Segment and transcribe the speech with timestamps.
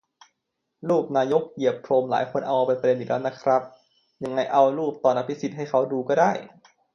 [0.89, 3.61] รูปนายกเหยียบพรมหลายคนเอามาเป็นประเด็นอีกแล้วนะครับ
[4.23, 6.31] ยังไงเอารูปตอนอภิสิทธิ์ให้เค้าดูก็ได้